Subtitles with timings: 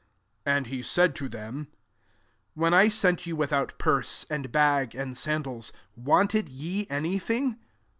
[0.45, 1.67] 35 And he said to them,
[2.55, 7.59] 'When I sent you without forse, and bag, and sandals, Unted ye any thing?"